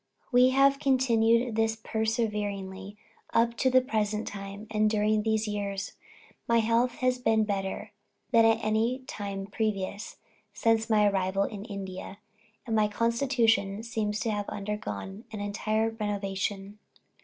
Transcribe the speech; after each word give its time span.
We 0.31 0.49
have 0.49 0.79
continued 0.79 1.55
this 1.55 1.75
perseveringly 1.75 2.97
up 3.35 3.55
to 3.57 3.69
the 3.69 3.81
present 3.83 4.27
time; 4.27 4.65
and, 4.71 4.89
during 4.89 5.21
these 5.21 5.47
years, 5.47 5.91
my 6.47 6.57
health 6.57 6.93
has 7.01 7.19
been 7.19 7.43
better 7.43 7.91
than 8.31 8.43
at 8.43 8.57
any 8.63 9.03
time 9.05 9.45
previous, 9.45 10.17
since 10.53 10.89
my 10.89 11.05
arrival 11.07 11.43
in 11.43 11.65
India; 11.65 12.17
and 12.65 12.75
my 12.75 12.87
constitution 12.87 13.83
seems 13.83 14.19
to 14.21 14.31
have 14.31 14.49
undergone 14.49 15.25
an 15.31 15.39
entire 15.39 15.91
renovation." 15.91 16.79